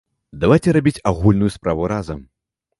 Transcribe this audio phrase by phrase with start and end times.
[0.43, 2.27] Давайце рабіць агульную справу разам!